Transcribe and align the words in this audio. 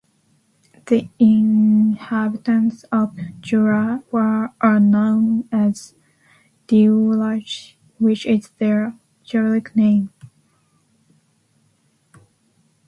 The 0.87 1.09
inhabitants 1.19 2.85
of 2.91 3.15
Jura 3.39 4.03
are 4.11 4.79
known 4.79 5.47
as 5.51 5.93
Diurachs, 6.67 7.75
which 7.99 8.25
is 8.25 8.49
their 8.57 8.95
Gaelic 9.25 9.75
name. 9.75 10.09